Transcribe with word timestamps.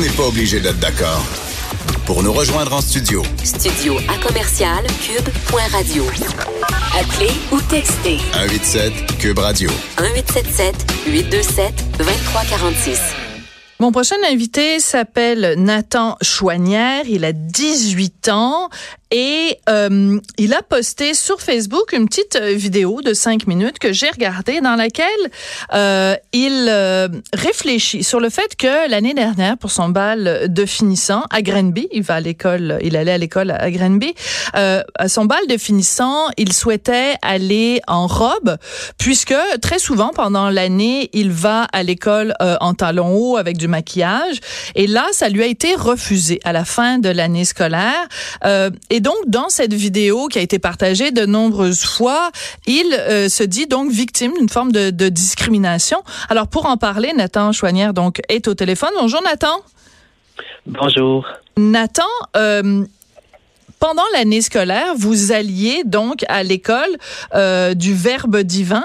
On 0.00 0.02
n'est 0.02 0.08
pas 0.12 0.28
obligé 0.28 0.60
d'être 0.60 0.78
d'accord. 0.78 1.22
Pour 2.06 2.22
nous 2.22 2.32
rejoindre 2.32 2.72
en 2.72 2.80
studio, 2.80 3.22
Studio 3.44 3.98
à 4.08 4.16
commercial 4.26 4.82
cube.radio. 5.02 6.06
Appelez 6.98 7.30
ou 7.52 7.60
textez 7.60 8.16
187 8.32 9.18
Cube 9.18 9.38
Radio. 9.38 9.68
1877 10.00 10.74
827 11.06 11.98
2346. 11.98 12.98
Mon 13.80 13.92
prochain 13.92 14.16
invité 14.30 14.78
s'appelle 14.78 15.54
Nathan 15.56 16.18
Chouanière. 16.20 17.04
Il 17.08 17.24
a 17.24 17.32
18 17.32 18.28
ans 18.28 18.68
et 19.10 19.58
euh, 19.68 20.20
il 20.38 20.54
a 20.54 20.62
posté 20.62 21.14
sur 21.14 21.40
Facebook 21.40 21.92
une 21.92 22.06
petite 22.06 22.36
euh, 22.36 22.52
vidéo 22.52 23.00
de 23.02 23.12
cinq 23.12 23.48
minutes 23.48 23.80
que 23.80 23.92
j'ai 23.92 24.08
regardée 24.08 24.60
dans 24.60 24.76
laquelle 24.76 25.08
euh, 25.74 26.14
il 26.32 26.66
euh, 26.68 27.08
réfléchit 27.32 28.04
sur 28.04 28.20
le 28.20 28.30
fait 28.30 28.54
que 28.54 28.88
l'année 28.88 29.14
dernière, 29.14 29.58
pour 29.58 29.72
son 29.72 29.88
bal 29.88 30.46
de 30.48 30.64
finissant 30.64 31.24
à 31.30 31.42
Grenby, 31.42 31.88
il 31.92 32.02
va 32.02 32.14
à 32.14 32.20
l'école, 32.20 32.78
il 32.82 32.96
allait 32.96 33.12
à 33.12 33.18
l'école 33.18 33.50
à 33.50 33.70
Grenby, 33.70 34.14
euh, 34.54 34.82
à 34.96 35.08
son 35.08 35.24
bal 35.24 35.44
de 35.48 35.56
finissant, 35.56 36.28
il 36.36 36.52
souhaitait 36.52 37.14
aller 37.22 37.80
en 37.88 38.06
robe 38.06 38.56
puisque 38.96 39.34
très 39.60 39.80
souvent 39.80 40.10
pendant 40.14 40.50
l'année, 40.50 41.10
il 41.12 41.32
va 41.32 41.64
à 41.72 41.82
l'école 41.82 42.34
en 42.38 42.74
talons 42.74 43.16
hauts 43.16 43.36
avec 43.36 43.56
du 43.56 43.66
maquillage 43.70 44.40
et 44.74 44.86
là, 44.86 45.06
ça 45.12 45.28
lui 45.28 45.42
a 45.42 45.46
été 45.46 45.74
refusé 45.74 46.40
à 46.44 46.52
la 46.52 46.64
fin 46.64 46.98
de 46.98 47.08
l'année 47.08 47.44
scolaire. 47.44 48.08
Euh, 48.44 48.70
et 48.90 49.00
donc, 49.00 49.16
dans 49.26 49.48
cette 49.48 49.74
vidéo 49.74 50.28
qui 50.28 50.38
a 50.38 50.42
été 50.42 50.58
partagée 50.58 51.10
de 51.10 51.24
nombreuses 51.24 51.84
fois, 51.84 52.30
il 52.66 52.92
euh, 52.92 53.28
se 53.28 53.42
dit 53.42 53.66
donc 53.66 53.90
victime 53.90 54.32
d'une 54.38 54.48
forme 54.48 54.72
de, 54.72 54.90
de 54.90 55.08
discrimination. 55.08 56.02
Alors, 56.28 56.48
pour 56.48 56.66
en 56.66 56.76
parler, 56.76 57.12
Nathan 57.16 57.52
Chouanière 57.52 57.94
donc 57.94 58.20
est 58.28 58.48
au 58.48 58.54
téléphone. 58.54 58.90
Bonjour, 59.00 59.22
Nathan. 59.22 59.62
Bonjour. 60.66 61.26
Nathan, 61.56 62.02
euh, 62.36 62.84
pendant 63.78 64.02
l'année 64.12 64.42
scolaire, 64.42 64.92
vous 64.96 65.32
alliez 65.32 65.82
donc 65.84 66.24
à 66.28 66.42
l'école 66.42 66.96
euh, 67.34 67.74
du 67.74 67.94
Verbe 67.94 68.38
divin 68.40 68.84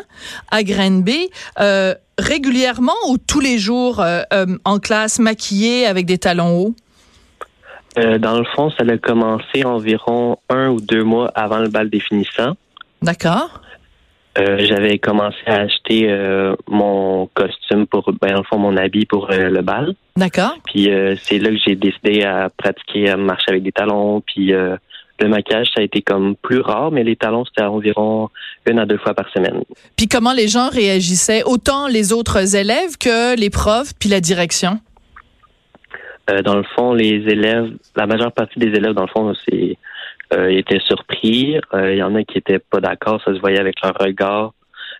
à 0.52 0.64
Grenby. 0.64 1.30
Euh, 1.60 1.96
régulièrement 2.18 2.94
ou 3.10 3.18
tous 3.18 3.40
les 3.40 3.58
jours 3.58 4.00
euh, 4.00 4.22
euh, 4.34 4.58
en 4.64 4.80
classe 4.80 5.20
maquillé 5.20 5.86
avec 5.86 6.06
des 6.06 6.18
talons 6.18 6.58
hauts? 6.58 6.76
Euh, 7.98 8.18
dans 8.18 8.38
le 8.38 8.46
fond, 8.56 8.72
ça 8.72 8.84
a 8.88 8.98
commencé 8.98 9.64
environ 9.64 10.38
un 10.50 10.70
ou 10.70 10.82
deux 10.82 11.04
mois 11.04 11.32
avant 11.36 11.60
le 11.60 11.70
bal 11.70 11.90
définissant. 11.90 12.56
D'accord. 13.02 13.62
Euh, 14.38 14.58
J'avais 14.60 15.00
commencé 15.00 15.38
à 15.46 15.62
acheter 15.62 16.14
mon 16.68 17.28
costume 17.34 17.88
pour, 17.88 18.12
ben, 18.22 18.32
dans 18.34 18.40
le 18.40 18.44
fond, 18.44 18.58
mon 18.58 18.76
habit 18.76 19.06
pour 19.06 19.30
le 19.32 19.62
bal. 19.62 19.94
D'accord. 20.18 20.58
Puis 20.66 20.90
c'est 21.22 21.40
là 21.40 21.50
que 21.52 21.58
j'ai 21.66 21.76
décidé 21.76 22.24
à 22.24 22.50
pratiquer, 22.50 23.10
à 23.10 23.16
marcher 23.16 23.52
avec 23.52 23.64
des 23.64 23.72
talons. 23.72 24.22
Puis 24.28 24.52
le 25.20 25.30
maquillage, 25.30 25.68
ça 25.74 25.82
a 25.82 25.84
été 25.84 26.02
comme 26.02 26.36
plus 26.36 26.60
rare, 26.60 26.92
mais 26.92 27.04
les 27.04 27.16
talons, 27.16 27.46
c'était 27.46 27.64
environ 27.64 28.30
une 28.70 28.80
à 28.80 28.86
deux 28.86 28.98
fois 28.98 29.14
par 29.14 29.30
semaine. 29.32 29.64
Puis 29.96 30.08
comment 30.08 30.34
les 30.34 30.48
gens 30.48 30.70
réagissaient, 30.70 31.44
autant 31.44 31.88
les 31.88 32.12
autres 32.12 32.56
élèves 32.56 32.98
que 33.00 33.38
les 33.40 33.50
profs, 33.50 33.94
puis 34.00 34.10
la 34.10 34.20
direction? 34.20 34.80
Euh, 36.30 36.42
dans 36.42 36.56
le 36.56 36.64
fond, 36.76 36.94
les 36.94 37.24
élèves, 37.28 37.72
la 37.96 38.08
majeure 38.08 38.32
partie 38.32 38.60
des 38.60 38.76
élèves, 38.78 38.94
dans 38.94 39.04
le 39.04 39.08
fond, 39.08 39.34
c'est 39.48 39.78
euh, 40.34 40.50
étaient 40.50 40.80
surpris. 40.80 41.60
Euh, 41.74 41.94
Il 41.94 42.00
y 42.00 42.04
en 42.04 42.16
a 42.16 42.24
qui 42.24 42.40
étaient 42.40 42.60
pas 42.60 42.82
d'accord, 42.82 43.22
ça 43.24 43.34
se 43.34 43.40
voyait 43.40 43.60
avec 43.60 43.76
leur 43.84 43.94
regard. 44.00 44.54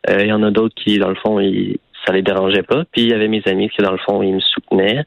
Euh, 0.10 0.22
Il 0.22 0.28
y 0.28 0.34
en 0.34 0.44
a 0.44 0.52
d'autres 0.52 0.76
qui, 0.76 1.00
dans 1.00 1.10
le 1.10 1.16
fond, 1.16 1.40
ils, 1.40 1.78
ça 2.06 2.14
les 2.14 2.22
dérangeait 2.22 2.64
pas. 2.64 2.84
Puis 2.92 3.02
il 3.02 3.10
y 3.10 3.14
avait 3.14 3.28
mes 3.28 3.42
amis 3.48 3.70
qui, 3.70 3.82
dans 3.82 3.92
le 3.92 3.98
fond, 3.98 4.22
ils 4.22 4.36
me 4.36 4.40
soutenaient. 4.40 5.04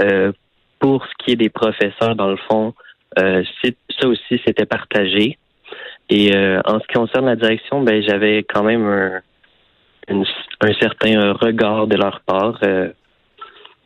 Euh, 0.00 0.32
pour 0.78 1.04
ce 1.04 1.10
qui 1.22 1.32
est 1.32 1.36
des 1.36 1.50
professeurs, 1.50 2.16
dans 2.16 2.30
le 2.30 2.38
fond, 2.48 2.72
ça 3.16 4.08
aussi, 4.08 4.40
c'était 4.44 4.66
partagé. 4.66 5.38
Et 6.08 6.34
euh, 6.34 6.60
en 6.64 6.80
ce 6.80 6.86
qui 6.86 6.94
concerne 6.94 7.26
la 7.26 7.36
direction, 7.36 7.82
ben 7.82 8.02
j'avais 8.02 8.44
quand 8.52 8.64
même 8.64 8.84
un, 8.84 10.22
un 10.60 10.74
certain 10.80 11.16
euh, 11.16 11.32
regard 11.32 11.86
de 11.86 11.96
leur 11.96 12.20
part, 12.26 12.58
euh, 12.64 12.88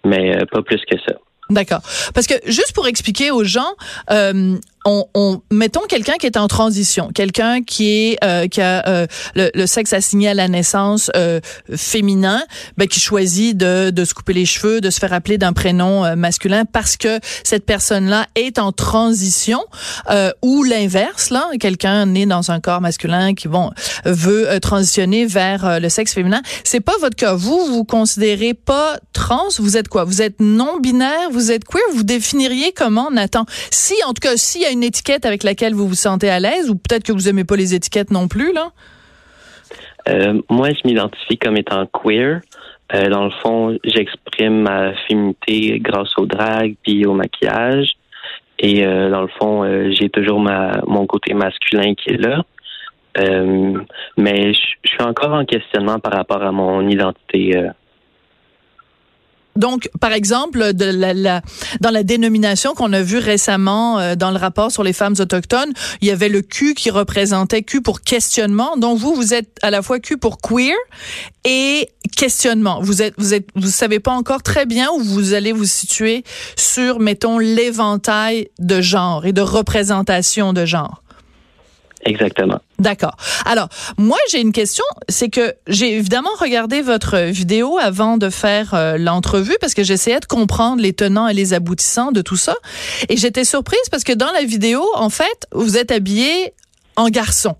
mais 0.04 0.34
euh, 0.34 0.46
pas 0.50 0.62
plus 0.62 0.80
que 0.90 0.96
ça. 1.06 1.14
D'accord. 1.50 1.80
Parce 2.14 2.26
que 2.26 2.34
juste 2.46 2.74
pour 2.74 2.86
expliquer 2.88 3.30
aux 3.30 3.44
gens, 3.44 3.74
euh, 4.10 4.56
on, 4.84 5.06
on 5.14 5.40
mettons 5.50 5.80
quelqu'un 5.88 6.14
qui 6.14 6.26
est 6.26 6.36
en 6.36 6.48
transition, 6.48 7.10
quelqu'un 7.14 7.62
qui 7.62 7.88
est 7.88 8.24
euh, 8.24 8.46
qui 8.48 8.60
a 8.60 8.86
euh, 8.86 9.06
le, 9.34 9.50
le 9.54 9.66
sexe 9.66 9.92
assigné 9.92 10.28
à 10.28 10.34
la 10.34 10.48
naissance 10.48 11.10
euh, 11.16 11.40
féminin, 11.74 12.42
ben, 12.76 12.86
qui 12.86 13.00
choisit 13.00 13.56
de, 13.56 13.90
de 13.90 14.04
se 14.04 14.14
couper 14.14 14.32
les 14.32 14.46
cheveux, 14.46 14.80
de 14.80 14.90
se 14.90 14.98
faire 14.98 15.12
appeler 15.12 15.38
d'un 15.38 15.52
prénom 15.52 16.04
euh, 16.04 16.16
masculin 16.16 16.64
parce 16.64 16.96
que 16.96 17.18
cette 17.44 17.64
personne-là 17.64 18.26
est 18.34 18.58
en 18.58 18.72
transition, 18.72 19.64
euh, 20.10 20.30
ou 20.42 20.62
l'inverse, 20.64 21.30
là, 21.30 21.48
quelqu'un 21.58 22.06
né 22.06 22.26
dans 22.26 22.50
un 22.50 22.60
corps 22.60 22.80
masculin 22.80 23.34
qui 23.34 23.48
bon 23.48 23.70
veut 24.04 24.48
euh, 24.48 24.58
transitionner 24.58 25.26
vers 25.26 25.80
le 25.80 25.88
sexe 25.88 26.12
féminin. 26.12 26.42
C'est 26.64 26.80
pas 26.80 26.94
votre 27.00 27.16
cas. 27.16 27.34
Vous 27.34 27.66
vous 27.66 27.84
considérez 27.84 28.54
pas 28.54 28.98
trans? 29.12 29.48
Vous 29.58 29.76
êtes 29.76 29.88
quoi? 29.88 30.04
Vous 30.04 30.22
êtes 30.22 30.40
non 30.40 30.78
binaire. 30.78 31.30
Vous 31.30 31.50
êtes 31.50 31.64
queer? 31.64 31.82
Vous 31.94 32.02
définiriez 32.02 32.72
comment, 32.72 33.10
Nathan? 33.10 33.46
Si, 33.70 33.94
en 34.06 34.12
tout 34.12 34.20
cas, 34.20 34.36
s'il 34.36 34.62
y 34.62 34.66
a 34.66 34.73
une 34.74 34.84
étiquette 34.84 35.24
avec 35.24 35.42
laquelle 35.42 35.74
vous 35.74 35.88
vous 35.88 35.94
sentez 35.94 36.28
à 36.28 36.38
l'aise, 36.38 36.70
ou 36.70 36.74
peut-être 36.74 37.04
que 37.04 37.12
vous 37.12 37.28
aimez 37.28 37.44
pas 37.44 37.56
les 37.56 37.74
étiquettes 37.74 38.10
non 38.10 38.28
plus, 38.28 38.52
là? 38.52 38.72
Euh, 40.08 40.40
moi, 40.50 40.68
je 40.70 40.86
m'identifie 40.86 41.38
comme 41.38 41.56
étant 41.56 41.86
queer. 41.86 42.40
Euh, 42.94 43.08
dans 43.08 43.24
le 43.24 43.30
fond, 43.42 43.78
j'exprime 43.84 44.62
ma 44.62 44.94
féminité 45.08 45.80
grâce 45.80 46.10
au 46.18 46.26
drag 46.26 46.76
puis 46.82 47.06
au 47.06 47.14
maquillage. 47.14 47.92
Et 48.58 48.84
euh, 48.84 49.10
dans 49.10 49.22
le 49.22 49.28
fond, 49.40 49.64
j'ai 49.92 50.10
toujours 50.10 50.40
ma 50.40 50.80
mon 50.86 51.06
côté 51.06 51.34
masculin 51.34 51.94
qui 51.94 52.10
est 52.10 52.18
là. 52.18 52.42
Mais 54.16 54.52
je 54.52 54.60
suis 54.84 55.02
encore 55.02 55.32
en 55.32 55.44
questionnement 55.44 55.98
par 55.98 56.12
rapport 56.12 56.42
à 56.42 56.52
mon 56.52 56.86
identité. 56.86 57.58
Donc, 59.56 59.88
par 60.00 60.12
exemple, 60.12 60.72
de 60.74 60.84
la, 60.86 61.14
la- 61.14 61.42
dans 61.80 61.90
la 61.90 62.02
dénomination 62.02 62.74
qu'on 62.74 62.92
a 62.92 63.02
vue 63.02 63.18
récemment 63.18 63.98
euh, 64.00 64.16
dans 64.16 64.30
le 64.30 64.36
rapport 64.36 64.72
sur 64.72 64.82
les 64.82 64.92
femmes 64.92 65.14
autochtones, 65.18 65.72
il 66.00 66.08
y 66.08 66.10
avait 66.10 66.28
le 66.28 66.42
Q 66.42 66.74
qui 66.74 66.90
représentait 66.90 67.62
Q 67.62 67.80
pour 67.80 68.00
questionnement. 68.00 68.76
Donc, 68.76 68.98
vous, 68.98 69.14
vous 69.14 69.32
êtes 69.34 69.56
à 69.62 69.70
la 69.70 69.82
fois 69.82 70.00
Q 70.00 70.16
pour 70.18 70.38
queer 70.40 70.74
et 71.44 71.88
questionnement. 72.16 72.80
Vous 72.82 73.02
êtes, 73.02 73.14
vous 73.18 73.34
êtes, 73.34 73.48
vous 73.54 73.68
savez 73.70 74.00
pas 74.00 74.12
encore 74.12 74.42
très 74.42 74.66
bien 74.66 74.88
où 74.90 75.00
vous 75.02 75.34
allez 75.34 75.52
vous 75.52 75.66
situer 75.66 76.24
sur, 76.56 76.98
mettons, 76.98 77.38
l'éventail 77.38 78.48
de 78.58 78.80
genre 78.80 79.24
et 79.26 79.32
de 79.32 79.40
représentation 79.42 80.52
de 80.52 80.64
genre. 80.64 81.03
Exactement. 82.04 82.60
D'accord. 82.78 83.16
Alors, 83.46 83.68
moi, 83.96 84.18
j'ai 84.30 84.40
une 84.40 84.52
question, 84.52 84.84
c'est 85.08 85.28
que 85.28 85.54
j'ai 85.66 85.94
évidemment 85.94 86.34
regardé 86.38 86.82
votre 86.82 87.18
vidéo 87.18 87.78
avant 87.78 88.18
de 88.18 88.28
faire 88.28 88.74
euh, 88.74 88.98
l'entrevue 88.98 89.56
parce 89.60 89.74
que 89.74 89.82
j'essayais 89.82 90.20
de 90.20 90.26
comprendre 90.26 90.82
les 90.82 90.92
tenants 90.92 91.28
et 91.28 91.34
les 91.34 91.54
aboutissants 91.54 92.12
de 92.12 92.20
tout 92.20 92.36
ça. 92.36 92.54
Et 93.08 93.16
j'étais 93.16 93.44
surprise 93.44 93.88
parce 93.90 94.04
que 94.04 94.12
dans 94.12 94.30
la 94.32 94.42
vidéo, 94.42 94.84
en 94.94 95.08
fait, 95.08 95.46
vous 95.52 95.76
êtes 95.76 95.90
habillé 95.90 96.52
en 96.96 97.08
garçon. 97.08 97.56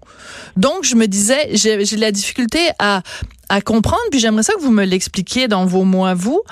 Donc, 0.56 0.84
je 0.84 0.94
me 0.94 1.06
disais, 1.06 1.50
j'ai 1.52 1.76
de 1.76 2.00
la 2.00 2.12
difficulté 2.12 2.58
à, 2.78 3.02
à 3.48 3.60
comprendre, 3.60 4.02
puis 4.10 4.20
j'aimerais 4.20 4.42
ça 4.42 4.54
que 4.54 4.60
vous 4.60 4.70
me 4.70 4.84
l'expliquiez 4.84 5.48
dans 5.48 5.64
vos 5.64 5.84
mots 5.84 6.04
à 6.04 6.14
vous. 6.14 6.42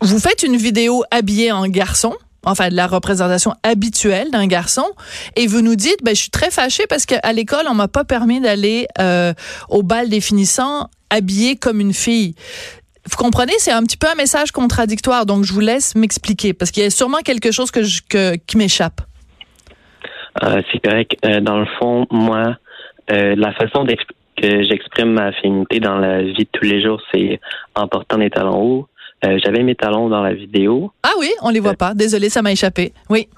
Vous 0.00 0.20
faites 0.20 0.42
une 0.42 0.56
vidéo 0.56 1.02
habillée 1.10 1.50
en 1.50 1.66
garçon, 1.66 2.14
enfin 2.46 2.68
de 2.70 2.74
la 2.74 2.86
représentation 2.86 3.52
habituelle 3.62 4.30
d'un 4.30 4.46
garçon, 4.46 4.86
et 5.36 5.46
vous 5.46 5.60
nous 5.60 5.76
dites, 5.76 5.98
ben 6.02 6.14
je 6.14 6.20
suis 6.22 6.30
très 6.30 6.50
fâchée 6.50 6.84
parce 6.88 7.04
qu'à 7.04 7.32
l'école 7.32 7.66
on 7.68 7.74
m'a 7.74 7.88
pas 7.88 8.04
permis 8.04 8.40
d'aller 8.40 8.86
euh, 8.98 9.34
au 9.68 9.82
bal 9.82 10.08
des 10.08 10.22
finissants 10.22 10.88
comme 11.60 11.80
une 11.80 11.94
fille. 11.94 12.34
Vous 13.10 13.16
comprenez, 13.16 13.52
c'est 13.58 13.72
un 13.72 13.82
petit 13.82 13.96
peu 13.96 14.06
un 14.08 14.14
message 14.14 14.50
contradictoire, 14.52 15.26
donc 15.26 15.44
je 15.44 15.52
vous 15.52 15.60
laisse 15.60 15.94
m'expliquer 15.94 16.52
parce 16.52 16.70
qu'il 16.70 16.82
y 16.82 16.86
a 16.86 16.90
sûrement 16.90 17.22
quelque 17.24 17.52
chose 17.52 17.70
que 17.70 17.80
que, 18.08 18.36
qui 18.46 18.56
m'échappe. 18.56 19.00
Euh, 20.42 20.60
c'est 20.70 20.80
correct. 20.80 21.12
Euh, 21.24 21.40
dans 21.40 21.58
le 21.58 21.66
fond, 21.78 22.06
moi, 22.10 22.56
la 23.08 23.52
façon 23.54 23.86
que 24.36 24.62
j'exprime 24.64 25.12
ma 25.12 25.32
féminité 25.32 25.80
dans 25.80 25.98
la 25.98 26.22
vie 26.22 26.44
de 26.44 26.48
tous 26.52 26.64
les 26.64 26.82
jours, 26.82 27.00
c'est 27.12 27.40
en 27.74 27.88
portant 27.88 28.18
des 28.18 28.30
talons 28.30 28.60
hauts, 28.60 28.88
Euh, 29.24 29.38
j'avais 29.42 29.62
mes 29.62 29.74
talons 29.74 30.08
dans 30.08 30.22
la 30.22 30.34
vidéo. 30.34 30.92
Ah 31.02 31.12
oui, 31.18 31.30
on 31.42 31.50
les 31.50 31.60
voit 31.60 31.74
pas. 31.74 31.94
Désolé, 31.94 32.28
ça 32.28 32.42
m'a 32.42 32.52
échappé. 32.52 32.92
Oui. 33.08 33.28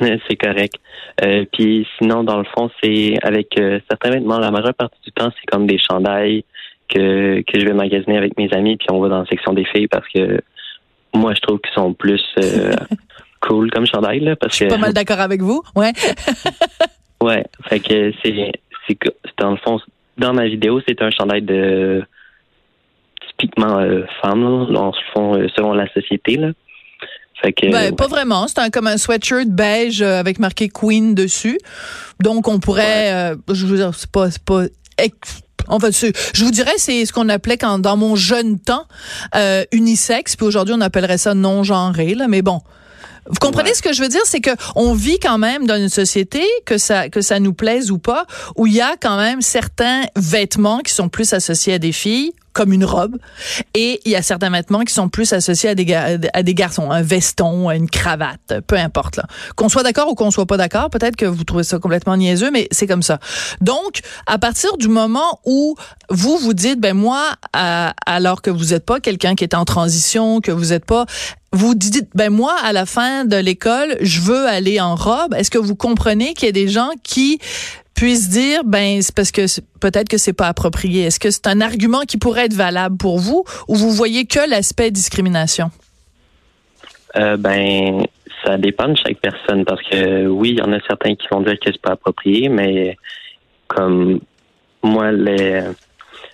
c'est 0.00 0.36
correct. 0.36 0.74
Euh, 1.24 1.44
puis 1.52 1.86
sinon, 1.98 2.24
dans 2.24 2.38
le 2.38 2.44
fond, 2.44 2.70
c'est 2.82 3.14
avec 3.22 3.58
euh, 3.58 3.80
certains 3.88 4.10
vêtements, 4.10 4.38
la 4.38 4.50
majeure 4.50 4.74
partie 4.74 4.98
du 5.04 5.12
temps, 5.12 5.30
c'est 5.30 5.46
comme 5.50 5.66
des 5.66 5.78
chandails 5.78 6.44
que, 6.88 7.42
que 7.42 7.58
je 7.58 7.66
vais 7.66 7.72
magasiner 7.72 8.16
avec 8.16 8.36
mes 8.36 8.52
amis, 8.52 8.76
puis 8.76 8.88
on 8.90 9.00
va 9.00 9.08
dans 9.08 9.20
la 9.20 9.26
section 9.26 9.52
des 9.52 9.64
filles 9.64 9.88
parce 9.88 10.06
que 10.08 10.40
moi, 11.14 11.32
je 11.34 11.40
trouve 11.40 11.60
qu'ils 11.60 11.74
sont 11.74 11.92
plus 11.94 12.22
cool 13.40 13.70
comme 13.70 13.86
chandail, 13.86 14.20
là, 14.20 14.36
parce 14.36 14.52
je 14.52 14.64
suis 14.64 14.68
pas 14.68 14.78
mal 14.78 14.92
d'accord 14.92 15.20
avec 15.20 15.40
vous, 15.40 15.62
ouais. 15.76 15.92
ouais, 17.22 17.44
fait 17.68 17.80
que 17.80 18.12
c'est, 18.22 18.52
c'est, 18.86 18.98
dans 19.38 19.52
le 19.52 19.56
fond, 19.58 19.80
dans 20.18 20.32
ma 20.32 20.46
vidéo, 20.46 20.80
c'est 20.86 21.00
un 21.02 21.10
chandail 21.10 21.42
de 21.42 22.04
typiquement 23.38 23.78
euh, 23.78 24.02
femme, 24.22 24.66
dans 24.72 24.86
le 24.86 24.92
fond, 25.12 25.36
euh, 25.36 25.48
selon 25.56 25.72
la 25.72 25.92
société, 25.92 26.36
là. 26.36 26.50
Fait 27.42 27.52
que, 27.52 27.70
ben, 27.70 27.94
pas 27.94 28.06
vraiment. 28.06 28.46
C'est 28.46 28.60
un, 28.60 28.70
comme 28.70 28.86
un 28.86 28.96
sweatshirt 28.96 29.48
beige 29.48 30.00
euh, 30.02 30.20
avec 30.20 30.38
marqué 30.38 30.68
Queen 30.68 31.14
dessus. 31.14 31.58
Donc, 32.20 32.46
on 32.46 32.60
pourrait, 32.60 33.34
je 33.52 33.66
veux 33.66 33.76
dire, 33.76 33.92
c'est 33.94 34.10
pas, 34.10 34.30
c'est 34.30 34.44
pas 34.44 34.64
en 35.68 35.80
fait, 35.80 35.92
je 36.34 36.44
vous 36.44 36.50
dirais, 36.50 36.74
c'est 36.76 37.04
ce 37.06 37.12
qu'on 37.12 37.28
appelait 37.28 37.56
quand 37.56 37.78
dans 37.78 37.96
mon 37.96 38.16
jeune 38.16 38.58
temps 38.58 38.86
euh, 39.34 39.64
unisexe, 39.72 40.36
puis 40.36 40.46
aujourd'hui 40.46 40.74
on 40.76 40.80
appellerait 40.80 41.18
ça 41.18 41.34
non 41.34 41.62
genré. 41.62 42.14
Là, 42.14 42.28
mais 42.28 42.42
bon, 42.42 42.60
vous 43.26 43.38
comprenez 43.40 43.72
ce 43.72 43.82
que 43.82 43.92
je 43.92 44.02
veux 44.02 44.08
dire, 44.08 44.20
c'est 44.24 44.40
que 44.40 44.50
on 44.76 44.92
vit 44.92 45.18
quand 45.18 45.38
même 45.38 45.66
dans 45.66 45.76
une 45.76 45.88
société 45.88 46.42
que 46.66 46.76
ça 46.78 47.08
que 47.08 47.22
ça 47.22 47.40
nous 47.40 47.54
plaise 47.54 47.90
ou 47.90 47.98
pas, 47.98 48.26
où 48.56 48.66
il 48.66 48.74
y 48.74 48.80
a 48.80 48.96
quand 49.00 49.16
même 49.16 49.40
certains 49.40 50.02
vêtements 50.16 50.80
qui 50.80 50.92
sont 50.92 51.08
plus 51.08 51.32
associés 51.32 51.74
à 51.74 51.78
des 51.78 51.92
filles, 51.92 52.32
comme 52.54 52.72
une 52.72 52.84
robe. 52.84 53.18
Et 53.74 54.00
il 54.06 54.12
y 54.12 54.16
a 54.16 54.22
certains 54.22 54.48
vêtements 54.48 54.80
qui 54.80 54.94
sont 54.94 55.10
plus 55.10 55.32
associés 55.34 55.70
à 55.70 55.74
des, 55.74 55.92
à 55.92 56.42
des 56.42 56.54
garçons, 56.54 56.90
un 56.90 57.02
veston, 57.02 57.70
une 57.70 57.90
cravate, 57.90 58.54
peu 58.66 58.76
importe. 58.76 59.20
Qu'on 59.56 59.68
soit 59.68 59.82
d'accord 59.82 60.08
ou 60.10 60.14
qu'on 60.14 60.30
soit 60.30 60.46
pas 60.46 60.56
d'accord, 60.56 60.88
peut-être 60.88 61.16
que 61.16 61.26
vous 61.26 61.44
trouvez 61.44 61.64
ça 61.64 61.78
complètement 61.78 62.16
niaiseux, 62.16 62.50
mais 62.50 62.68
c'est 62.70 62.86
comme 62.86 63.02
ça. 63.02 63.18
Donc, 63.60 64.00
à 64.26 64.38
partir 64.38 64.78
du 64.78 64.88
moment 64.88 65.40
où 65.44 65.74
vous 66.08 66.38
vous 66.38 66.54
dites, 66.54 66.80
ben 66.80 66.94
moi, 66.94 67.22
alors 67.52 68.40
que 68.40 68.50
vous 68.50 68.66
n'êtes 68.66 68.86
pas 68.86 69.00
quelqu'un 69.00 69.34
qui 69.34 69.44
est 69.44 69.54
en 69.54 69.64
transition, 69.64 70.40
que 70.40 70.52
vous 70.52 70.66
n'êtes 70.66 70.86
pas 70.86 71.06
vous 71.52 71.76
dites, 71.76 72.08
ben 72.16 72.30
moi, 72.30 72.56
à 72.64 72.72
la 72.72 72.84
fin 72.84 73.24
de 73.24 73.36
l'école, 73.36 73.96
je 74.00 74.20
veux 74.20 74.48
aller 74.48 74.80
en 74.80 74.96
robe. 74.96 75.34
Est-ce 75.34 75.52
que 75.52 75.58
vous 75.58 75.76
comprenez 75.76 76.34
qu'il 76.34 76.46
y 76.46 76.48
a 76.48 76.52
des 76.52 76.66
gens 76.66 76.90
qui 77.04 77.38
puissent 77.94 78.28
dire, 78.28 78.64
ben 78.64 79.00
c'est 79.02 79.14
parce 79.14 79.30
que 79.30 79.42
peut-être 79.80 80.08
que 80.08 80.18
c'est 80.18 80.32
pas 80.32 80.48
approprié. 80.48 81.04
Est-ce 81.04 81.20
que 81.20 81.30
c'est 81.30 81.46
un 81.46 81.60
argument 81.60 82.02
qui 82.02 82.18
pourrait 82.18 82.46
être 82.46 82.54
valable 82.54 82.96
pour 82.96 83.18
vous, 83.18 83.44
ou 83.68 83.74
vous 83.74 83.90
voyez 83.90 84.26
que 84.26 84.48
l'aspect 84.48 84.90
discrimination? 84.90 85.70
Euh, 87.16 87.36
ben, 87.36 88.04
ça 88.44 88.58
dépend 88.58 88.88
de 88.88 88.96
chaque 88.96 89.18
personne 89.18 89.64
parce 89.64 89.82
que 89.82 90.26
oui, 90.26 90.50
il 90.50 90.58
y 90.58 90.62
en 90.62 90.72
a 90.72 90.80
certains 90.86 91.14
qui 91.14 91.26
vont 91.30 91.40
dire 91.40 91.58
que 91.60 91.70
c'est 91.70 91.80
pas 91.80 91.92
approprié, 91.92 92.48
mais 92.48 92.96
comme 93.68 94.20
moi, 94.82 95.12
les 95.12 95.62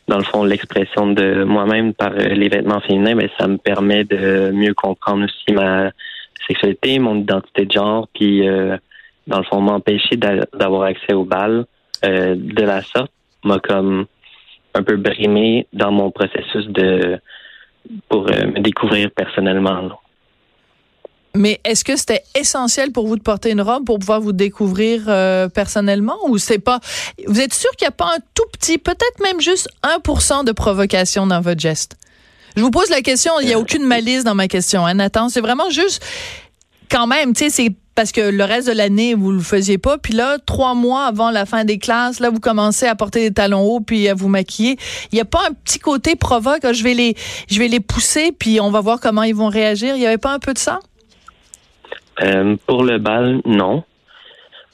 dans 0.08 0.18
le 0.18 0.24
fond, 0.24 0.42
l'expression 0.42 1.12
de 1.12 1.44
moi-même 1.44 1.94
par 1.94 2.12
euh, 2.12 2.34
les 2.34 2.48
vêtements 2.48 2.80
féminins, 2.80 3.14
mais 3.14 3.28
ben, 3.28 3.30
ça 3.38 3.46
me 3.46 3.58
permet 3.58 4.04
de 4.04 4.50
mieux 4.52 4.74
comprendre 4.74 5.24
aussi 5.24 5.54
ma 5.54 5.92
sexualité, 6.48 6.98
mon 6.98 7.16
identité 7.16 7.64
de 7.64 7.70
genre, 7.72 8.08
puis 8.12 8.48
euh, 8.48 8.76
dans 9.30 9.38
le 9.38 9.44
fond, 9.44 9.60
m'empêcher 9.60 10.16
d'avoir 10.16 10.82
accès 10.82 11.14
au 11.14 11.24
bal 11.24 11.64
euh, 12.04 12.34
de 12.36 12.62
la 12.62 12.82
sorte 12.82 13.12
m'a 13.44 13.58
comme 13.58 14.06
un 14.74 14.82
peu 14.82 14.96
brimé 14.96 15.66
dans 15.72 15.92
mon 15.92 16.10
processus 16.10 16.66
de 16.68 17.18
pour 18.08 18.24
me 18.24 18.60
découvrir 18.60 19.10
personnellement. 19.10 19.98
Mais 21.34 21.60
est-ce 21.64 21.84
que 21.84 21.96
c'était 21.96 22.22
essentiel 22.34 22.90
pour 22.92 23.06
vous 23.06 23.16
de 23.16 23.22
porter 23.22 23.50
une 23.50 23.60
robe 23.60 23.84
pour 23.84 23.98
pouvoir 23.98 24.20
vous 24.20 24.32
découvrir 24.32 25.04
euh, 25.06 25.48
personnellement 25.48 26.18
ou 26.28 26.38
c'est 26.38 26.58
pas 26.58 26.80
Vous 27.26 27.40
êtes 27.40 27.54
sûr 27.54 27.70
qu'il 27.76 27.86
n'y 27.86 27.90
a 27.90 27.92
pas 27.92 28.12
un 28.16 28.20
tout 28.34 28.46
petit, 28.52 28.78
peut-être 28.78 29.20
même 29.22 29.40
juste 29.40 29.68
1% 29.84 30.44
de 30.44 30.52
provocation 30.52 31.26
dans 31.26 31.40
votre 31.40 31.60
geste? 31.60 31.96
Je 32.56 32.62
vous 32.62 32.72
pose 32.72 32.90
la 32.90 33.00
question, 33.00 33.32
il 33.40 33.46
n'y 33.46 33.54
a 33.54 33.56
euh. 33.56 33.60
aucune 33.60 33.84
malice 33.84 34.24
dans 34.24 34.34
ma 34.34 34.48
question, 34.48 34.84
hein, 34.84 34.94
Nathan. 34.94 35.28
C'est 35.28 35.40
vraiment 35.40 35.70
juste 35.70 36.04
quand 36.90 37.06
même, 37.06 37.32
tu 37.32 37.44
sais, 37.44 37.50
c'est 37.50 37.76
parce 38.00 38.12
que 38.12 38.30
le 38.30 38.44
reste 38.44 38.66
de 38.66 38.72
l'année, 38.74 39.12
vous 39.12 39.30
le 39.30 39.40
faisiez 39.40 39.76
pas. 39.76 39.98
Puis 39.98 40.14
là, 40.14 40.38
trois 40.38 40.72
mois 40.72 41.04
avant 41.04 41.30
la 41.30 41.44
fin 41.44 41.66
des 41.66 41.76
classes, 41.76 42.18
là, 42.18 42.30
vous 42.30 42.40
commencez 42.40 42.86
à 42.86 42.94
porter 42.94 43.28
des 43.28 43.34
talons 43.34 43.60
hauts 43.60 43.80
puis 43.80 44.08
à 44.08 44.14
vous 44.14 44.28
maquiller. 44.28 44.78
Il 45.12 45.16
n'y 45.16 45.20
a 45.20 45.26
pas 45.26 45.40
un 45.50 45.52
petit 45.52 45.78
côté 45.78 46.16
provoque, 46.16 46.62
je 46.72 46.82
vais 46.82 46.94
les, 46.94 47.14
je 47.50 47.58
vais 47.58 47.68
les 47.68 47.80
pousser 47.80 48.32
puis 48.32 48.58
on 48.58 48.70
va 48.70 48.80
voir 48.80 49.00
comment 49.02 49.22
ils 49.22 49.34
vont 49.34 49.50
réagir. 49.50 49.96
Il 49.96 49.98
n'y 49.98 50.06
avait 50.06 50.16
pas 50.16 50.32
un 50.32 50.38
peu 50.38 50.54
de 50.54 50.58
ça? 50.58 50.78
Euh, 52.22 52.56
pour 52.66 52.84
le 52.84 52.96
bal, 52.96 53.42
non. 53.44 53.84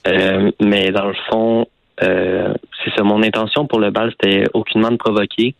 Euh, 0.06 0.52
mais 0.61 0.93
dans 0.93 1.06
le 1.06 1.17
fond, 1.28 1.67
euh, 2.05 2.55
c'est 2.84 2.94
ça. 2.94 3.02
Mon 3.02 3.25
intention 3.25 3.67
pour 3.67 3.81
le 3.81 3.90
bal, 3.90 4.12
c'était 4.12 4.44
aucunement 4.55 4.93
de 4.93 4.99
provoquer. 4.99 5.56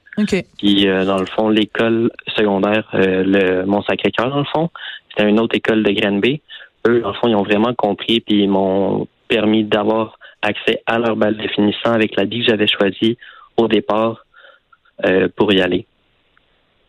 Puis 0.59 0.87
dans 0.87 1.19
le 1.19 1.27
fond, 1.27 1.49
l'école 1.49 2.13
secondaire, 2.37 2.89
le 2.93 3.65
Mont 3.65 3.83
Sacré-Cœur, 3.83 4.31
dans 4.31 4.39
le 4.39 4.45
fond, 4.55 4.71
c'était 5.11 5.29
une 5.29 5.41
autre 5.41 5.57
école 5.57 5.83
de 5.83 5.91
Granby. 5.91 6.41
Eux, 6.87 7.03
fond, 7.21 7.29
ils 7.29 7.35
ont 7.35 7.43
vraiment 7.43 7.75
compris 7.75 8.21
puis 8.21 8.43
ils 8.43 8.49
m'ont 8.49 9.07
permis 9.29 9.65
d'avoir 9.65 10.19
accès 10.43 10.83
à 10.87 10.99
leur 10.99 11.17
bal 11.17 11.37
définissant 11.37 11.93
avec 11.93 12.17
la 12.17 12.25
vie 12.25 12.41
que 12.41 12.47
j'avais 12.51 12.69
choisie 12.69 13.19
au 13.57 13.69
départ 13.69 14.25
pour 15.37 15.53
y 15.53 15.61
aller. 15.61 15.87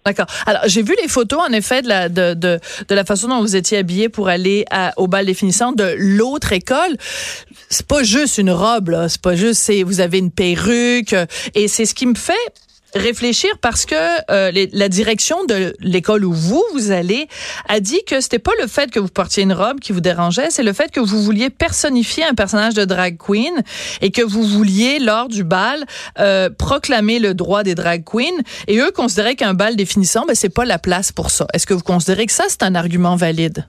D'accord. 0.08 0.28
Alors, 0.46 0.62
j'ai 0.68 0.84
vu 0.84 0.96
les 1.02 1.10
photos, 1.10 1.42
en 1.42 1.52
effet, 1.52 1.82
de 1.82 1.90
la, 1.90 2.08
de, 2.08 2.34
de, 2.34 2.60
de 2.88 3.04
façon 3.04 3.28
dont 3.28 3.42
vous 3.42 3.58
étiez 3.58 3.80
habillé 3.80 4.08
pour 4.08 4.30
aller 4.30 4.64
au 4.96 5.08
bal 5.08 5.26
définissant 5.26 5.74
de 5.74 5.96
l'autre 5.98 6.54
école. 6.54 6.96
C'est 7.68 7.86
pas 7.86 8.04
juste 8.04 8.38
une 8.38 8.52
robe. 8.52 8.96
C'est 9.10 9.22
pas 9.22 9.36
juste, 9.36 9.62
c'est, 9.62 9.84
vous 9.84 10.00
avez 10.00 10.20
une 10.20 10.32
perruque. 10.32 11.14
Et 11.56 11.68
c'est 11.68 11.84
ce 11.84 11.94
qui 11.94 12.06
me 12.06 12.16
fait 12.16 12.34
réfléchir 12.94 13.50
parce 13.62 13.86
que 13.86 13.96
euh, 14.32 14.52
la 14.72 14.90
direction 14.90 15.46
de 15.46 15.74
l'école 15.80 16.26
où 16.26 16.34
vous 16.34 16.64
vous 16.74 16.92
allez 16.92 17.28
a 17.68 17.80
dit 17.80 18.00
que 18.06 18.22
c'était 18.22 18.40
pas 18.40 18.52
le 18.62 18.68
fait 18.68 18.92
que 18.92 19.00
vous 19.00 19.10
portiez 19.10 19.44
une 19.44 19.54
robe 19.54 19.80
qui 19.80 19.92
vous 19.92 20.02
dérangeait, 20.02 20.50
c'est 20.50 20.64
le 20.64 20.74
fait 20.74 20.92
que 20.92 21.00
vous 21.00 21.22
vouliez 21.22 21.50
personnifier 21.50 22.24
un 22.24 22.34
personnage 22.34 22.74
de 22.74 22.86
drag 22.86 23.18
queen 23.18 23.54
et 24.02 24.12
que 24.12 24.22
vous 24.22 24.44
vouliez 24.44 25.00
lors 25.00 25.28
du 25.28 25.44
bal 25.44 25.84
euh, 26.20 26.50
proclamer 26.50 27.20
le 27.20 27.34
droit 27.34 27.64
des 27.64 27.76
drag 27.76 28.04
queens 28.04 28.42
et 28.68 28.80
eux 28.80 28.92
considéraient 28.92 29.36
qu'un 29.36 29.54
bal 29.54 29.76
définissant 29.76 30.26
ben 30.28 30.36
c'est 30.36 30.54
pas 30.54 30.66
la 30.66 30.80
place 30.80 31.12
pour 31.12 31.30
ça. 31.30 31.46
Est-ce 31.54 31.68
que 31.68 31.74
vous 31.74 31.84
considérez 31.84 32.26
que 32.26 32.32
ça 32.32 32.46
c'est 32.48 32.64
un 32.64 32.76
argument 32.76 33.16
valide? 33.16 33.66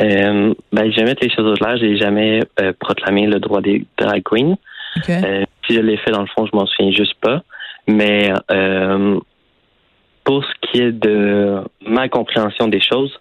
Euh, 0.00 0.54
ben, 0.72 0.90
je 0.90 0.96
vais 0.96 1.04
mettre 1.04 1.22
les 1.22 1.30
choses 1.30 1.46
au 1.46 1.54
clair. 1.54 1.76
J'ai 1.76 1.98
jamais 1.98 2.40
euh, 2.60 2.72
proclamé 2.78 3.26
le 3.26 3.38
droit 3.38 3.60
des 3.60 3.84
drag 3.98 4.22
queens. 4.22 4.56
si 5.04 5.74
je 5.74 5.80
l'ai 5.80 5.98
fait, 5.98 6.10
dans 6.10 6.22
le 6.22 6.26
fond, 6.34 6.46
je 6.46 6.56
m'en 6.56 6.66
souviens 6.66 6.90
juste 6.90 7.14
pas. 7.20 7.42
Mais 7.90 8.32
euh, 8.50 9.18
pour 10.24 10.44
ce 10.44 10.52
qui 10.62 10.80
est 10.80 10.92
de 10.92 11.60
ma 11.84 12.08
compréhension 12.08 12.68
des 12.68 12.80
choses, 12.80 13.12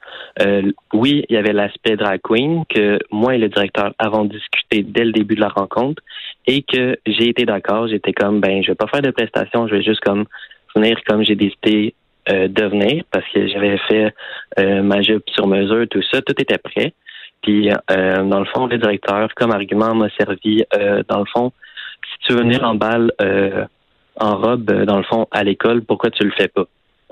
euh, 0.41 0.71
oui, 0.93 1.25
il 1.29 1.33
y 1.33 1.38
avait 1.38 1.53
l'aspect 1.53 1.95
drag 1.95 2.21
queen 2.21 2.63
que 2.69 2.99
moi 3.11 3.35
et 3.35 3.39
le 3.39 3.49
directeur 3.49 3.93
avons 3.97 4.25
discuté 4.25 4.83
dès 4.83 5.05
le 5.05 5.11
début 5.11 5.35
de 5.35 5.41
la 5.41 5.49
rencontre 5.49 6.03
et 6.45 6.61
que 6.61 6.97
j'ai 7.05 7.29
été 7.29 7.45
d'accord. 7.45 7.88
J'étais 7.88 8.13
comme, 8.13 8.39
ben, 8.39 8.61
je 8.61 8.71
vais 8.71 8.75
pas 8.75 8.88
faire 8.88 9.01
de 9.01 9.11
prestations, 9.11 9.67
je 9.67 9.75
vais 9.75 9.83
juste 9.83 10.01
comme 10.01 10.25
venir 10.75 10.97
comme 11.07 11.23
j'ai 11.23 11.35
décidé 11.35 11.95
euh, 12.29 12.47
de 12.47 12.65
venir 12.65 13.03
parce 13.11 13.25
que 13.33 13.47
j'avais 13.47 13.77
fait 13.88 14.13
euh, 14.59 14.83
ma 14.83 15.01
jupe 15.01 15.27
sur 15.31 15.47
mesure, 15.47 15.88
tout 15.89 16.03
ça, 16.11 16.21
tout 16.21 16.39
était 16.39 16.59
prêt. 16.59 16.93
Puis, 17.41 17.71
euh, 17.71 18.23
dans 18.23 18.39
le 18.39 18.45
fond, 18.45 18.67
le 18.67 18.77
directeur, 18.77 19.33
comme 19.35 19.51
argument, 19.51 19.95
m'a 19.95 20.09
servi, 20.19 20.63
dans 21.07 21.19
le 21.19 21.25
fond, 21.33 21.53
si 22.03 22.27
tu 22.27 22.33
veux 22.33 22.41
venir 22.41 22.63
en 22.63 22.75
balle, 22.75 23.13
en 24.19 24.38
robe, 24.38 24.69
euh, 24.69 24.85
dans 24.85 24.97
le 24.97 25.03
fond, 25.03 25.27
à 25.31 25.43
l'école, 25.43 25.83
pourquoi 25.83 26.11
tu 26.11 26.23
le 26.23 26.31
fais 26.31 26.47
pas? 26.47 26.65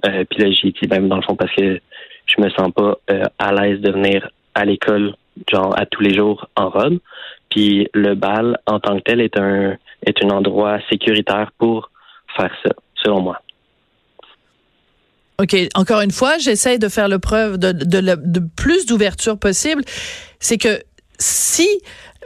Euh, 0.06 0.24
puis 0.30 0.44
là, 0.44 0.52
j'ai 0.52 0.72
dit, 0.72 0.88
ben, 0.88 1.08
dans 1.08 1.18
le 1.18 1.22
fond, 1.22 1.36
parce 1.36 1.54
que 1.56 1.80
je 2.26 2.42
me 2.42 2.50
sens 2.52 2.72
pas 2.76 2.98
euh, 3.10 3.24
à 3.40 3.54
l'aise 3.54 3.80
de 3.82 3.92
venir 3.92 4.30
à 4.54 4.66
l'école, 4.66 5.16
genre, 5.52 5.78
à 5.78 5.86
tous 5.86 6.02
les 6.02 6.14
jours 6.14 6.48
en 6.56 6.70
robe. 6.70 7.00
Puis 7.50 7.88
le 7.94 8.16
bal, 8.16 8.60
en 8.66 8.80
tant 8.80 8.98
que 8.98 9.04
tel, 9.04 9.22
est 9.22 9.38
un, 9.38 9.78
est 10.06 10.24
un 10.24 10.30
endroit 10.30 10.80
sécuritaire 10.90 11.52
pour 11.58 11.90
faire 12.36 12.52
ça, 12.64 12.72
selon 13.04 13.22
moi. 13.22 13.42
OK. 15.40 15.56
Encore 15.76 16.02
une 16.02 16.12
fois, 16.12 16.38
j'essaie 16.40 16.80
de 16.80 16.90
faire 16.90 17.08
le 17.08 17.20
preuve 17.20 17.58
de, 17.58 17.72
de, 17.72 18.02
de 18.02 18.42
plus 18.56 18.86
d'ouverture 18.86 19.38
possible. 19.38 19.84
C'est 20.40 20.58
que 20.58 20.82
si, 21.20 21.68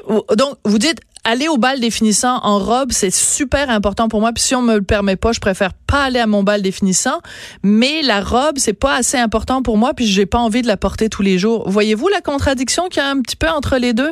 donc, 0.08 0.58
vous 0.66 0.78
dites, 0.78 1.02
aller 1.24 1.48
au 1.48 1.58
bal 1.58 1.80
définissant 1.80 2.40
en 2.44 2.58
robe, 2.60 2.92
c'est 2.92 3.14
super 3.14 3.70
important 3.70 4.08
pour 4.08 4.22
moi. 4.22 4.32
Puis 4.34 4.44
si 4.44 4.56
on 4.56 4.62
me 4.62 4.76
le 4.76 4.82
permet 4.82 5.16
pas, 5.16 5.32
je 5.32 5.40
préfère 5.40 5.72
pas 5.74 6.04
aller 6.04 6.20
à 6.20 6.28
mon 6.28 6.44
bal 6.44 6.62
définissant. 6.62 7.20
Mais 7.64 8.02
la 8.02 8.22
robe, 8.22 8.58
c'est 8.58 8.80
pas 8.80 8.96
assez 8.96 9.18
important 9.18 9.62
pour 9.62 9.78
moi, 9.78 9.94
puis 9.94 10.06
j'ai 10.06 10.26
pas 10.26 10.40
envie 10.40 10.62
de 10.62 10.68
la 10.68 10.78
porter 10.78 11.10
tous 11.10 11.22
les 11.22 11.38
jours. 11.38 11.70
Voyez-vous 11.70 12.08
la 12.08 12.22
contradiction 12.22 12.88
qu'il 12.88 13.04
y 13.04 13.06
a 13.06 13.10
un 13.10 13.22
petit 13.22 13.36
peu 13.36 13.48
entre 13.48 13.78
les 13.78 13.94
deux? 13.94 14.12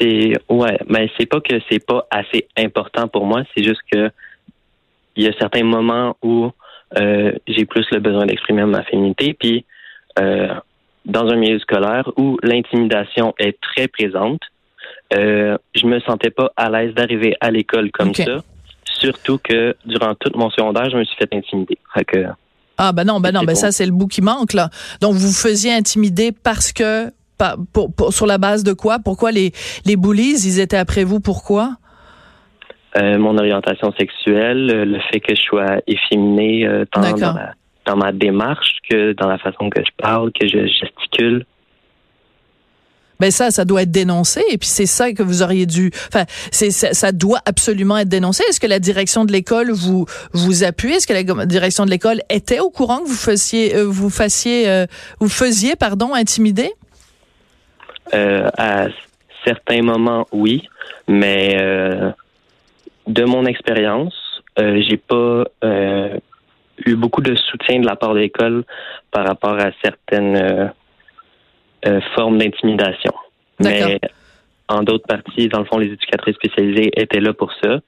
C'est 0.00 0.32
ouais, 0.48 0.78
mais 0.88 1.10
c'est 1.18 1.26
pas 1.26 1.40
que 1.40 1.60
c'est 1.70 1.84
pas 1.84 2.06
assez 2.10 2.48
important 2.56 3.08
pour 3.08 3.26
moi, 3.26 3.42
c'est 3.54 3.62
juste 3.62 3.82
que 3.92 4.10
il 5.16 5.24
y 5.24 5.28
a 5.28 5.32
certains 5.38 5.64
moments 5.64 6.16
où 6.22 6.50
euh, 6.98 7.32
j'ai 7.46 7.64
plus 7.64 7.86
le 7.90 8.00
besoin 8.00 8.26
d'exprimer 8.26 8.64
ma 8.64 8.82
féminité. 8.84 9.34
Puis, 9.34 9.64
euh, 10.18 10.54
dans 11.04 11.26
un 11.28 11.36
milieu 11.36 11.58
scolaire 11.58 12.10
où 12.16 12.38
l'intimidation 12.42 13.34
est 13.38 13.60
très 13.60 13.88
présente, 13.88 14.40
euh, 15.16 15.56
je 15.74 15.86
me 15.86 16.00
sentais 16.00 16.30
pas 16.30 16.50
à 16.56 16.70
l'aise 16.70 16.94
d'arriver 16.94 17.34
à 17.40 17.50
l'école 17.50 17.90
comme 17.90 18.14
ça. 18.14 18.42
Surtout 18.84 19.38
que 19.38 19.74
durant 19.84 20.14
tout 20.14 20.30
mon 20.36 20.50
secondaire, 20.50 20.88
je 20.90 20.96
me 20.96 21.04
suis 21.04 21.16
fait 21.16 21.34
intimider. 21.34 21.76
Fait 21.94 22.04
que, 22.04 22.24
Ah 22.78 22.92
ben 22.92 23.04
non, 23.04 23.20
ben 23.20 23.32
non, 23.32 23.40
ben 23.40 23.48
bon. 23.48 23.54
ça 23.54 23.72
c'est 23.72 23.86
le 23.86 23.92
bout 23.92 24.06
qui 24.06 24.22
manque 24.22 24.52
là. 24.52 24.70
Donc 25.00 25.14
vous 25.14 25.32
faisiez 25.32 25.72
intimider 25.72 26.30
parce 26.32 26.72
que 26.72 27.10
pour, 27.72 27.92
pour- 27.92 28.12
sur 28.12 28.26
la 28.26 28.38
base 28.38 28.62
de 28.62 28.72
quoi? 28.72 28.98
Pourquoi 29.00 29.32
les 29.32 29.52
les 29.84 29.96
bullies 29.96 30.36
ils 30.44 30.60
étaient 30.60 30.76
après 30.76 31.02
vous 31.04 31.18
Pourquoi? 31.20 31.72
Euh, 32.96 33.18
mon 33.18 33.36
orientation 33.38 33.92
sexuelle, 33.98 34.70
euh, 34.70 34.84
le 34.84 34.98
fait 35.10 35.18
que 35.20 35.34
je 35.34 35.40
sois 35.40 35.78
efféminé 35.86 36.66
euh, 36.66 36.84
tant 36.90 37.00
D'accord. 37.00 37.18
dans 37.20 37.32
ma, 37.32 37.50
dans 37.86 37.96
ma 37.96 38.12
démarche 38.12 38.76
que 38.88 39.12
dans 39.14 39.28
la 39.28 39.38
façon 39.38 39.70
que 39.70 39.80
je 39.80 39.90
parle, 39.96 40.30
que 40.38 40.46
je 40.46 40.58
gesticule. 40.66 41.46
Ben 43.22 43.30
ça, 43.30 43.52
ça 43.52 43.64
doit 43.64 43.82
être 43.82 43.92
dénoncé 43.92 44.42
et 44.50 44.58
puis 44.58 44.68
c'est 44.68 44.84
ça 44.84 45.12
que 45.12 45.22
vous 45.22 45.44
auriez 45.44 45.64
dû. 45.64 45.92
Enfin, 46.08 46.24
ça, 46.50 47.12
doit 47.12 47.38
absolument 47.46 47.96
être 47.96 48.08
dénoncé. 48.08 48.42
Est-ce 48.48 48.58
que 48.58 48.66
la 48.66 48.80
direction 48.80 49.24
de 49.24 49.30
l'école 49.30 49.70
vous 49.70 50.06
vous 50.32 50.64
appuie? 50.64 50.94
Est-ce 50.94 51.06
que 51.06 51.12
la 51.12 51.46
direction 51.46 51.86
de 51.86 51.90
l'école 51.90 52.22
était 52.30 52.58
au 52.58 52.70
courant 52.70 52.98
que 52.98 53.06
vous 53.06 53.14
faisiez 53.14 53.76
euh, 53.76 53.84
vous 53.84 54.10
fassiez 54.10 54.68
euh, 54.68 54.86
vous 55.20 55.28
faisiez 55.28 55.76
pardon 55.76 56.14
intimider? 56.14 56.72
Euh, 58.12 58.50
à 58.58 58.88
certains 59.44 59.82
moments, 59.82 60.26
oui, 60.32 60.68
mais 61.06 61.54
de 63.06 63.24
mon 63.24 63.46
expérience, 63.46 64.42
j'ai 64.58 64.96
pas 64.96 65.44
eu 66.84 66.96
beaucoup 66.96 67.20
de 67.20 67.36
soutien 67.36 67.78
de 67.78 67.86
la 67.86 67.94
part 67.94 68.14
de 68.14 68.18
l'école 68.18 68.64
par 69.12 69.24
rapport 69.28 69.60
à 69.60 69.70
certaines 69.80 70.72
euh, 71.86 72.00
formes 72.14 72.38
d'intimidation. 72.38 73.12
Mais 73.60 74.00
en 74.68 74.82
d'autres 74.82 75.06
parties, 75.06 75.48
dans 75.48 75.60
le 75.60 75.64
fond, 75.66 75.78
les 75.78 75.88
éducatrices 75.88 76.36
spécialisées 76.36 76.90
étaient 76.96 77.20
là 77.20 77.32
pour 77.32 77.52
ça. 77.62 77.80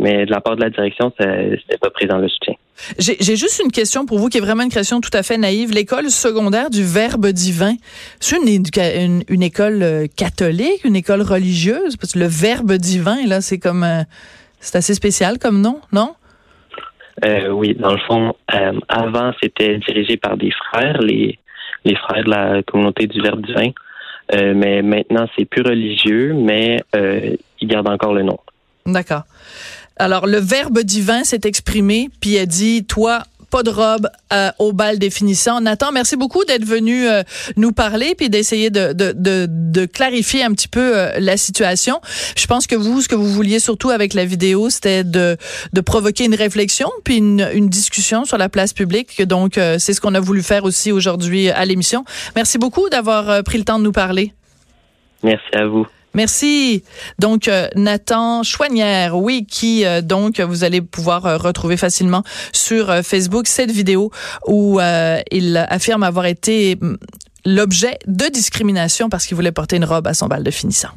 Mais 0.00 0.26
de 0.26 0.30
la 0.30 0.40
part 0.40 0.54
de 0.54 0.60
la 0.62 0.70
direction, 0.70 1.12
ça 1.18 1.26
n'était 1.26 1.76
pas 1.76 1.90
présent 1.90 2.18
le 2.18 2.28
soutien. 2.28 2.54
J'ai 3.00 3.34
juste 3.34 3.60
une 3.64 3.72
question 3.72 4.06
pour 4.06 4.20
vous 4.20 4.28
qui 4.28 4.38
est 4.38 4.40
vraiment 4.40 4.62
une 4.62 4.70
question 4.70 5.00
tout 5.00 5.10
à 5.12 5.24
fait 5.24 5.36
naïve. 5.36 5.72
L'école 5.72 6.10
secondaire 6.10 6.70
du 6.70 6.84
Verbe 6.84 7.26
divin, 7.26 7.74
c'est 8.20 8.36
une, 8.36 8.46
éduca- 8.46 9.04
une, 9.04 9.24
une 9.28 9.42
école 9.42 9.82
euh, 9.82 10.06
catholique, 10.06 10.84
une 10.84 10.94
école 10.94 11.22
religieuse? 11.22 11.96
Parce 11.96 12.12
que 12.12 12.20
le 12.20 12.28
Verbe 12.28 12.74
divin, 12.74 13.26
là, 13.26 13.40
c'est 13.40 13.58
comme 13.58 13.82
euh, 13.82 14.04
c'est 14.60 14.76
assez 14.76 14.94
spécial 14.94 15.40
comme 15.40 15.60
nom, 15.60 15.80
non? 15.92 16.14
Euh, 17.24 17.48
oui, 17.48 17.74
dans 17.74 17.90
le 17.90 18.00
fond, 18.06 18.36
euh, 18.54 18.72
avant, 18.88 19.32
c'était 19.42 19.78
dirigé 19.78 20.16
par 20.16 20.36
des 20.36 20.52
frères, 20.70 20.98
les, 20.98 21.40
les 21.88 21.96
frères 21.96 22.24
de 22.24 22.30
la 22.30 22.62
communauté 22.62 23.06
du 23.06 23.20
Verbe 23.20 23.44
divin. 23.44 23.70
Euh, 24.34 24.52
mais 24.54 24.82
maintenant, 24.82 25.26
c'est 25.36 25.46
plus 25.46 25.62
religieux, 25.62 26.34
mais 26.34 26.82
euh, 26.94 27.34
ils 27.60 27.68
gardent 27.68 27.88
encore 27.88 28.12
le 28.12 28.22
nom. 28.22 28.38
D'accord. 28.84 29.22
Alors, 29.96 30.26
le 30.26 30.38
Verbe 30.38 30.80
divin 30.80 31.24
s'est 31.24 31.40
exprimé, 31.44 32.08
puis 32.20 32.38
a 32.38 32.46
dit, 32.46 32.84
toi, 32.84 33.22
pas 33.50 33.62
de 33.62 33.70
robe 33.70 34.08
euh, 34.32 34.50
au 34.58 34.72
bal 34.72 34.98
définissant. 34.98 35.60
Nathan, 35.60 35.92
merci 35.92 36.16
beaucoup 36.16 36.44
d'être 36.44 36.64
venu 36.64 37.08
euh, 37.08 37.22
nous 37.56 37.72
parler 37.72 38.14
puis 38.14 38.28
d'essayer 38.30 38.70
de, 38.70 38.92
de, 38.92 39.12
de, 39.16 39.46
de 39.48 39.86
clarifier 39.86 40.44
un 40.44 40.52
petit 40.52 40.68
peu 40.68 40.96
euh, 40.96 41.18
la 41.18 41.36
situation. 41.36 42.00
Je 42.36 42.46
pense 42.46 42.66
que 42.66 42.76
vous, 42.76 43.02
ce 43.02 43.08
que 43.08 43.14
vous 43.14 43.28
vouliez 43.28 43.58
surtout 43.58 43.90
avec 43.90 44.14
la 44.14 44.24
vidéo, 44.24 44.70
c'était 44.70 45.04
de, 45.04 45.36
de 45.72 45.80
provoquer 45.80 46.24
une 46.24 46.34
réflexion 46.34 46.90
puis 47.04 47.16
une, 47.16 47.48
une 47.54 47.68
discussion 47.68 48.24
sur 48.24 48.38
la 48.38 48.48
place 48.48 48.72
publique. 48.72 49.22
Donc, 49.22 49.58
euh, 49.58 49.76
c'est 49.78 49.94
ce 49.94 50.00
qu'on 50.00 50.14
a 50.14 50.20
voulu 50.20 50.42
faire 50.42 50.64
aussi 50.64 50.92
aujourd'hui 50.92 51.50
à 51.50 51.64
l'émission. 51.64 52.04
Merci 52.36 52.58
beaucoup 52.58 52.88
d'avoir 52.88 53.30
euh, 53.30 53.42
pris 53.42 53.58
le 53.58 53.64
temps 53.64 53.78
de 53.78 53.84
nous 53.84 53.92
parler. 53.92 54.32
Merci 55.22 55.54
à 55.54 55.66
vous. 55.66 55.86
Merci. 56.14 56.82
Donc 57.18 57.48
euh, 57.48 57.68
Nathan 57.76 58.42
Chouanière, 58.42 59.16
oui, 59.16 59.46
qui 59.48 59.84
euh, 59.84 60.00
donc 60.00 60.40
vous 60.40 60.64
allez 60.64 60.80
pouvoir 60.80 61.26
euh, 61.26 61.36
retrouver 61.36 61.76
facilement 61.76 62.22
sur 62.52 63.02
Facebook 63.04 63.46
cette 63.46 63.70
vidéo 63.70 64.10
où 64.46 64.80
il 65.30 65.66
affirme 65.68 66.02
avoir 66.02 66.26
été 66.26 66.76
mm, 66.76 66.96
l'objet 67.44 67.98
de 68.06 68.26
discrimination 68.26 69.08
parce 69.08 69.26
qu'il 69.26 69.36
voulait 69.36 69.52
porter 69.52 69.76
une 69.76 69.84
robe 69.84 70.06
à 70.06 70.14
son 70.14 70.26
bal 70.26 70.42
de 70.42 70.50
finissant. 70.50 70.90